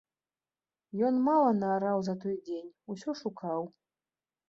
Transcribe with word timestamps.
Ён 1.09 1.19
мала 1.27 1.53
наараў 1.61 1.97
за 2.09 2.17
той 2.25 2.35
дзень, 2.45 2.75
усё 2.97 3.19
шукаў. 3.25 3.73